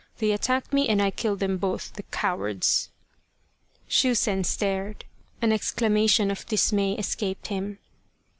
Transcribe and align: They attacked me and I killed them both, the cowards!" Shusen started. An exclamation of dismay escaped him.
They 0.17 0.31
attacked 0.31 0.73
me 0.73 0.89
and 0.89 0.99
I 0.99 1.11
killed 1.11 1.41
them 1.41 1.57
both, 1.59 1.93
the 1.93 2.01
cowards!" 2.01 2.89
Shusen 3.87 4.43
started. 4.43 5.05
An 5.43 5.51
exclamation 5.51 6.31
of 6.31 6.43
dismay 6.47 6.93
escaped 6.95 7.49
him. 7.49 7.77